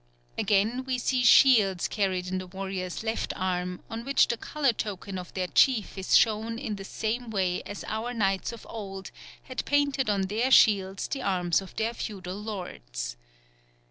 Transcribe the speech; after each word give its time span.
Again, 0.35 0.83
we 0.83 0.97
see 0.97 1.23
shields 1.23 1.87
carried 1.87 2.31
on 2.31 2.39
the 2.39 2.47
warriors' 2.47 3.03
left 3.03 3.33
arm, 3.35 3.83
on 3.87 4.03
which 4.03 4.27
the 4.27 4.35
colour 4.35 4.73
token 4.73 5.19
of 5.19 5.31
their 5.35 5.45
chief 5.45 5.95
is 5.95 6.17
shown 6.17 6.57
in 6.57 6.77
the 6.77 6.83
same 6.83 7.29
way 7.29 7.61
as 7.67 7.83
our 7.83 8.11
knights 8.11 8.51
of 8.51 8.65
old 8.67 9.11
had 9.43 9.63
painted 9.63 10.09
on 10.09 10.23
their 10.23 10.49
shields 10.49 11.07
the 11.07 11.21
arms 11.21 11.61
of 11.61 11.75
their 11.75 11.93
feudal 11.93 12.37
lords. 12.41 13.15